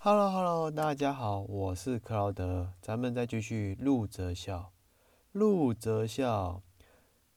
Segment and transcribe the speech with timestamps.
[0.00, 4.72] Hello Hello，大家好，我是克劳德，咱们再继续陆泽孝。
[5.32, 6.62] 陆泽孝，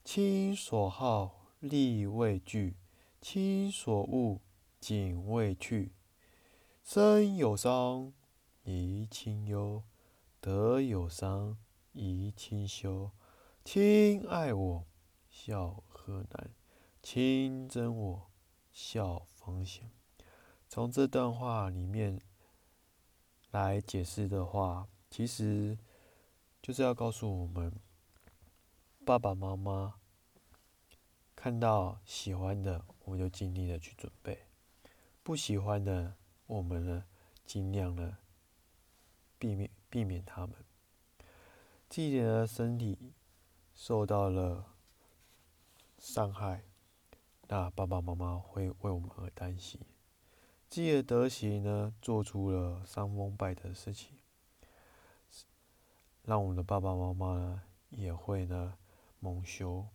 [0.04, 2.76] 亲所好，力为具；
[3.20, 4.42] 亲所恶，
[4.80, 5.94] 谨为去。
[6.84, 8.14] 生有伤，
[8.64, 9.82] 贻亲忧；
[10.40, 11.58] 德有伤，
[11.96, 13.10] 贻亲羞。
[13.66, 14.86] 亲爱我，
[15.32, 16.52] 孝何难；
[17.02, 18.30] 亲憎我，
[18.72, 19.90] 孝方贤。
[20.70, 22.22] 从这段话里面。
[23.52, 25.78] 来解释的话，其实
[26.62, 27.72] 就是要告诉我们，
[29.06, 29.96] 爸爸妈妈
[31.36, 34.36] 看到喜欢的，我们就尽力的去准备；
[35.22, 36.16] 不喜欢的，
[36.48, 37.06] 我们呢，
[37.46, 38.18] 尽量的
[39.38, 40.56] 避免避免他们。
[41.90, 43.12] 自己的身体
[43.74, 44.66] 受到了
[45.98, 46.64] 伤害，
[47.50, 49.82] 那爸爸妈妈会为我们而担心。
[50.72, 54.18] 自己的德行呢，做出了伤风败的事情，
[56.24, 58.78] 让我们的爸爸妈妈呢也会呢
[59.20, 59.86] 蒙羞。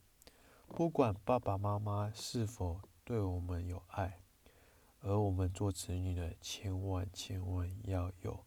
[0.69, 4.20] 不管爸爸妈妈是否对我们有爱，
[5.01, 8.45] 而我们做子女的，千万千万要有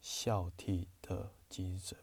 [0.00, 1.98] 孝悌的精神，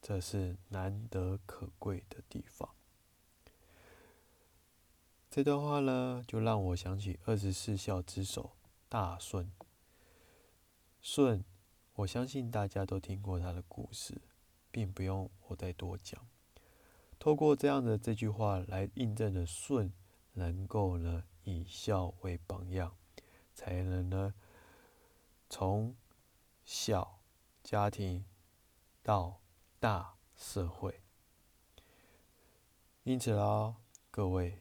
[0.00, 2.70] 这是难得可贵的地方。
[5.30, 8.50] 这段话呢，就让我想起二十四孝之首
[8.88, 9.52] 大舜。
[11.00, 11.44] 舜，
[11.94, 14.20] 我相信大家都听过他的故事，
[14.72, 16.26] 并不用我再多讲。
[17.20, 19.92] 透过这样的这句话来印证了舜
[20.32, 22.96] 能够呢以孝为榜样，
[23.54, 24.34] 才能呢
[25.48, 25.94] 从
[26.64, 27.20] 小
[27.62, 28.24] 家庭
[29.00, 29.40] 到
[29.78, 31.00] 大社会。
[33.04, 33.76] 因此啊，
[34.10, 34.58] 各位。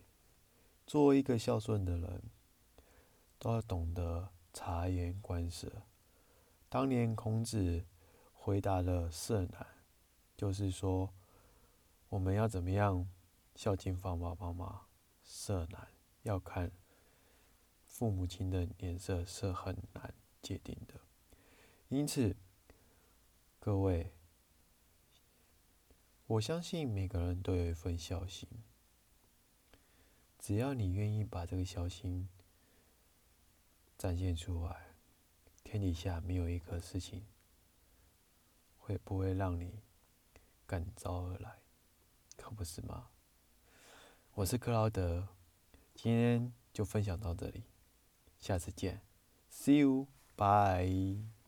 [0.90, 2.24] 作为一个孝顺的人，
[3.38, 5.84] 都要懂得察言观色。
[6.68, 7.86] 当年孔子
[8.34, 9.68] 回答了色难，
[10.36, 11.14] 就是说
[12.10, 13.08] 我们要怎么样
[13.56, 14.82] 孝敬爸爸妈妈？
[15.24, 15.90] 色难
[16.24, 16.72] 要看
[17.86, 20.12] 父母亲的脸色是很难
[20.42, 20.96] 界定的。
[21.90, 22.36] 因此，
[23.60, 24.12] 各位，
[26.26, 28.50] 我相信每个人都有一份孝心。
[30.50, 32.28] 只要你愿意把这个孝心
[34.00, 34.96] 展现出来，
[35.64, 37.24] 天底下没有一个事情
[38.80, 39.84] 会不会让你
[40.66, 41.60] 感召而来，
[42.36, 43.10] 可不是吗？
[44.34, 45.28] 我是克劳德，
[45.94, 47.66] 今天就分享到这里，
[48.40, 49.04] 下次见
[49.52, 51.39] ，See you，bye。